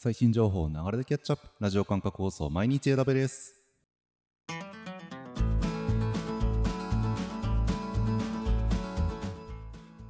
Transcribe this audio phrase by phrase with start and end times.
[0.00, 1.48] 最新情報を流れでキャッチアップ。
[1.58, 3.64] ラジオ感覚放送毎日枝部です。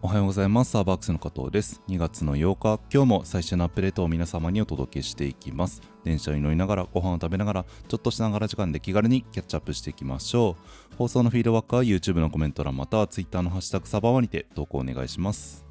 [0.02, 0.72] おはようございます。
[0.72, 1.80] サーバークスの加藤です。
[1.88, 5.80] 2月の8日今日も最新のアップデートを皆様にお届けしていきます。
[6.04, 10.58] 電車に乗りながらご飯を食べながらちょっとしながら時間で気軽にキャッチアップしていきましょ
[10.92, 10.96] う。
[10.96, 15.67] 放送のフィードバックは YouTube のコメント欄または Twitter のハッシュタグサバワにて投稿お願いします。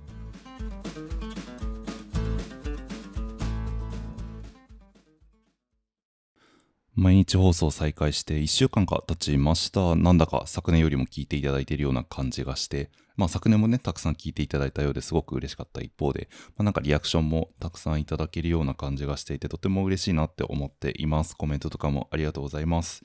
[6.99, 9.95] 毎日放送再開して1週間が経ちました。
[9.95, 21.35] なんだか昨年よりも聞いていただいているような感じがして、まあ昨年もね、たくさん聞いていただいたようですごく嬉しかった一方で、まあ、なんかリアクションもたくさんいただけるような感じがしていて、とても嬉しいなって思っています。
[21.35, 23.03] コメントとかもありがとうございます。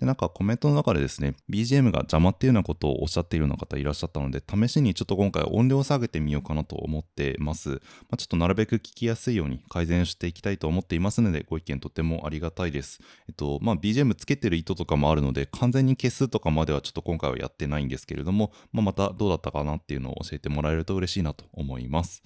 [0.00, 7.70] で、なんかコメントの中でですね、BGM が邪魔っていうようなことをおっしゃっているような方いらっしゃったので、試しにちょっと今回音量を下げてみようかなと思ってます。
[7.70, 7.78] ま
[8.12, 12.98] あ、ちょっとなるべく聞きやすいように改善していきたいと思っていますので、ご意見とてもありがたいです。
[13.28, 22.22] えっと、まあ、BGM つけてる意図とかもあるので、完全に消すとかまではちょっと今回はやってないんですけれども、まあ、またどうだったかなっていうのを教えてもらえると嬉しいなと思います。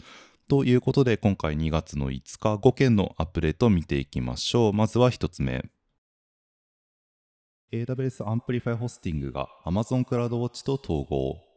[0.48, 4.72] ということで、今回2月の5日5件のアップデートを見ていきましょう。
[4.72, 5.62] まずは1つ目。
[7.70, 11.47] AWS Amplify ホスティングが Amazon CloudWatch と統合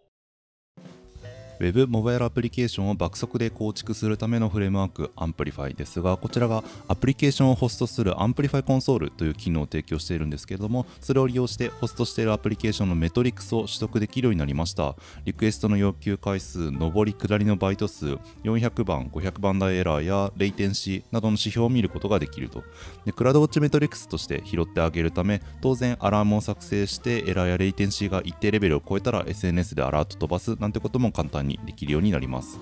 [1.62, 14.95] Web モバイルアプリケーションを爆速で構築するためのフレームワーク Amplify ですがこちらがアプリケーションをホストする Amplify コンソールという機能を提供しているんですけれどもそれを利用してホストしているアプリケーションのメトリックスを取得できるようになりました。
[15.23, 22.64] リクエストの要求回数上り下りのバイト数400番500番台エラーやレイテンシーなどの指標を見ることができると。
[23.06, 32.60] で CloudWatch メトリックスとして拾ってあげるため当然アラームを作成してエラーやレイテンシーが一定レベルを超えたら SNS でアラート飛ばすなんてことも簡単にできるようになります。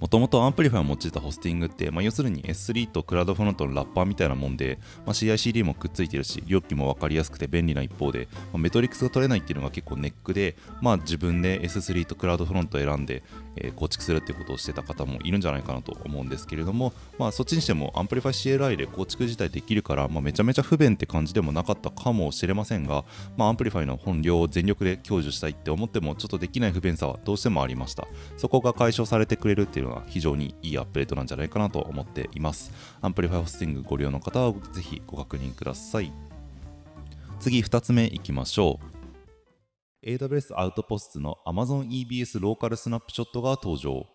[0.00, 13.22] もともと Amplify を用いたホスティングって、まあ、要するに S3 と CloudFront のラッパーみたいなもんで、まあ、 CI/CD もくっついてるし、料金も分かりやすくて便利な一方で、まあ、メトリックスが取れないっていうのが結構ネックで、まあ、自分で S3 と CloudFront を選んで、
[13.56, 23.04] えー、構築するっていうことをしてた方もいるんじゃないかなと思うんですけれども、まあ、そっちにしてもアンプリファイ CLI で構築自体できるから、まあ、めちゃめちゃ不便って感じでもなかったかもしれませんが、
[23.36, 28.06] まあ、 Amplify の本領を全力で享受したいって思ってもちょっとできない不便さはどうしてもありました。
[28.36, 32.72] そこが解消されてくれるっていうのが非常にいいアップデートなんじゃないかなと思っています。
[33.00, 36.12] Amplify ホスティングご利用の方はぜひご確認ください。
[37.40, 40.06] 次2つ目いきましょう。
[40.06, 44.06] AWS Outposts の Amazon EBS ローカルスナップショットが登場。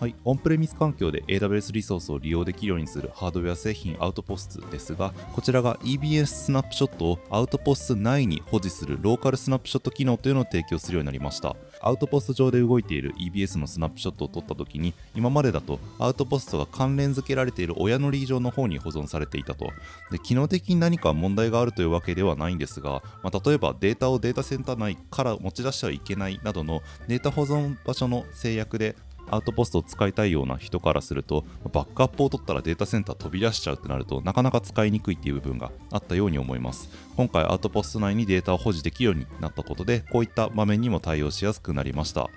[0.00, 11.56] はい、オンプレミス環境で AWS リソースを利用できるようにするハードウェア製品アウトポストですが、こちらが EBS スナップショットをアウトポスト内に保持するローカルスナップショット機能というのを提供するようになりました。
[11.80, 19.72] アウトポスト上で動いている EBS のスナップショットを撮った時に、今までだとアウトポストが関連付けられている親のリージョンの方に保存されていたと。
[20.12, 28.94] で機能的に何か問題があるというわけではないんですが、まあ、例えばデータをデータセンター内から持ち出してはいけないなどのデータ保存場所の制約で
[29.30, 36.90] アウトポストを使いたいような人からするとバックアップを取ったらデータセンター飛び出しちゃうってなるとなかなか使いにくいっていう部分があったように思います。
[37.16, 42.30] 今回アウトポスト内にデータを保持できるようになったことでこういった場面にも対応しやすくなりました。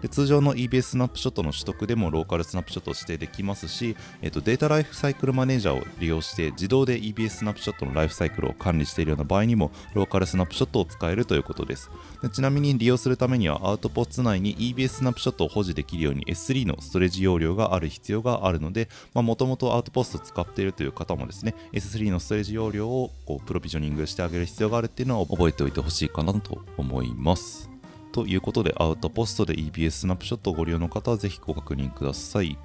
[0.00, 11.90] で通常の EBS スナップショットの取得でもローカルスナップショットを指定できますし、えー、とデータライフサイクルマネージャーを利用して自動で EBS スナップショットのライフサイクルを管理しているような場合にもローカルスナップショットを使えるということです。
[12.22, 27.71] でちなみに利用するためにはアウトポスト内に EBS スナップショットを保持できるように S3 のストレージ容量がある必要があるのでもともとアウトポスト使っているという方もですね S3 のストレージ容量をこうプロビジョニングしてあげる必要があるっていうのは覚えておいてほしいかなと思います。
[28.12, 32.58] ということで、アウトポストで EBS スナップショットをご利用の方はぜひご確認ください。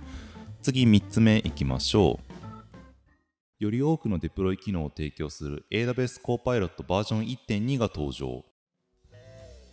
[0.62, 2.19] 次、3つ目いきましょ
[3.59, 3.63] う。
[3.63, 8.46] より多くのデプロイ機能を提供する AWS Copilot バージョン1.2が登場。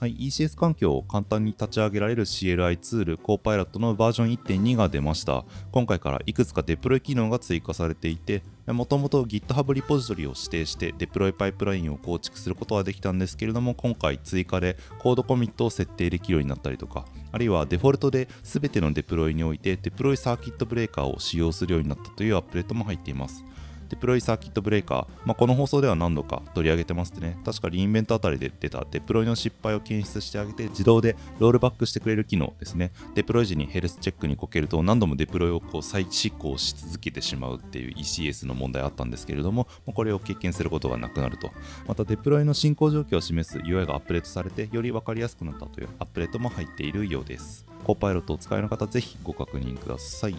[0.00, 5.44] はい、ECS 環境を簡単に立ち上げられる CLI ツール Copilot のバージョン1.2が出ました。
[5.72, 23.44] 今回からいくつかデプロイ機能が追加されていて、もともと GitHub リポジトリを指定してデプロイパイプラインを構築することはできたんですけれども今回追加で CodeCommit を設定できるようになったりとかあるいはデフォルトで全てのデプロイにおいてデプロイサーキットブレーカーを使用するようになったというアップデートも入っています
[23.88, 27.38] デプロイサーキットブレーカー、まあ、この放送では何度か取り上げてますね。
[27.44, 32.92] 確か re:Invent あたりで出たデプロイの失敗を検出してあげて自動でロールバックしてくれる機能ですね。
[33.14, 41.50] デプロイ時にヘルスチェックにこけると何度もデプロイをこう再試行し続けてしまうっていう ECS の問題あったんですけれども、これを経験することがなくなると。
[41.86, 47.66] またデプロイの進行状況を示す UI がアップデートされてより分かりやすくなったというアップデートも入っているようです。
[47.84, 50.36] Copilot をお使いの方ぜひご確認ください。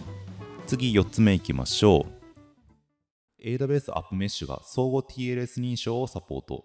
[0.66, 2.15] 次4つ目いきましょう
[3.44, 6.64] AWS App Mesh が相互 TLS 認証をサポート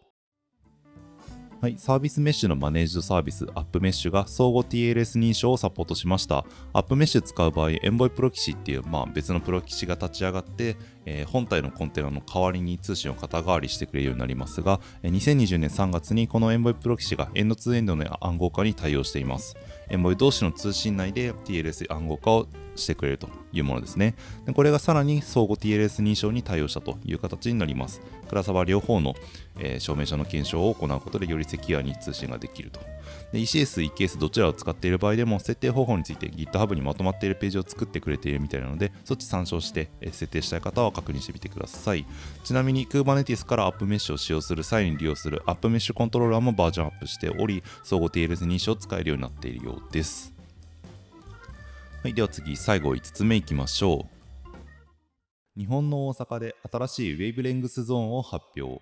[1.61, 6.43] はい、サービスメッシュのマネージドサービス、 App Mesh が相互 TLS 認証をサポートしました。
[6.73, 10.75] App Mesh 使う場合、 Envoy プロキシっていう、まあ、別のプロキシが立ち上がって、
[11.05, 19.55] えー、本体のコンテナの代わりに通信を肩代わりしてくれるようになりますが、2020年3月にこのエンボイプロキシがエンドツーエンドの暗号化に対応しています。
[19.89, 24.15] エンボイ同士の通信内で TLS 暗号化をしてくれるというものですね。
[24.45, 28.01] でこれがさらに相互 TLS 認証に対応したという形になります。
[28.29, 29.15] クラサバ両方の、
[29.59, 32.79] えー、証明書の検証を行うことでよりセキュアに通信ができると。
[33.33, 42.05] ECS、EKS どちらを使っている場合でも設定方法について GitHub にまとまっているページを作ってくれているみたいなのでそっち参照して、設定したい方は確認してみてください。
[42.43, 50.33] ちなみに Kubernetes から AppMesh を使用する際に利用する AppMesh コントローラーもバージョンアップしており相互 TLS 認証を使えるようになっているようです。
[52.03, 55.59] はい、では次、最後5つ目いきましょう。
[55.59, 58.81] 日本の大阪で新しい Wavelength Zone を発表。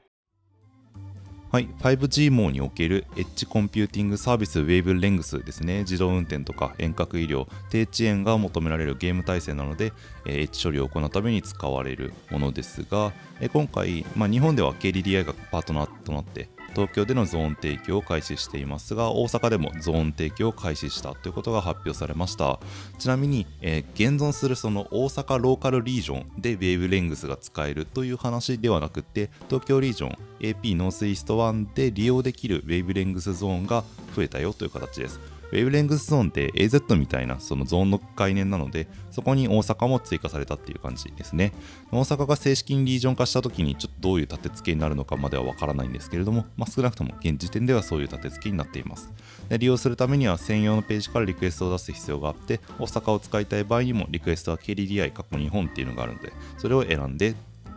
[1.51, 9.91] はい、5G 網におけるエッジコンピューティングサービス Wavelength ですね、自動運転とか遠隔医療、低遅延が求められるゲーム体制なので、
[10.27, 22.59] えー、エッジ処理を行うために使われるものですが、えー、今回、まあ、日本では KDDI がパートナーとなって東京でのゾーン提供を開始していますが大阪でもゾーン提供を開始したということが発表されました。
[22.97, 33.83] ちなみに、えー、現存するその大阪ローカルリージョンでウェーブレングスが使えるという話ではなくて東京リージョン AP ノースイースト1で利用できるウェーブレングスゾーンが
[34.15, 35.38] 増えたよという形です。
[35.51, 41.53] ウェブレングスゾーンって AZ みたいなそのゾーンの概念なので、そこに大阪も追加されたっていう感じですね。
[41.91, 49.11] 大阪が正式にリージョン化した時にちょっとどういう立て付けになるのかまではわからないんですけれども、まあ、少なくとも現時点ではそういう立て付けになっています。
[49.49, 57.35] で利用するためには専用のページからリクエストを出す必要があって、大阪を使いたい場合にもリクエストは KDDI 過去日本っていうのがあるので、それを選んで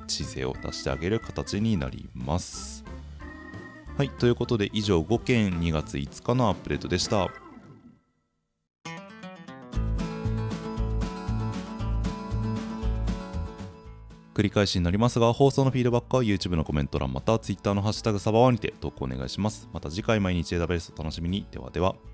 [0.08, 2.84] 申請を出してあげる形になります。
[3.96, 7.42] はい、ということで以上5件2月5日のアップデートでした。
[14.34, 19.69] 繰り返しになりますが、放送のフィードバックは YouTube のコメント欄または Twitter のハッシュタグサバワにて投稿お願いします。
[19.73, 21.46] また次回毎日 AWS お楽しみに。
[21.50, 22.12] ではでは。